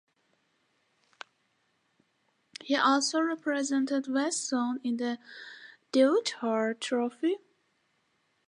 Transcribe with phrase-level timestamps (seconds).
[2.63, 5.19] He also represented West Zone in the
[5.93, 7.35] Deodhar Trophy.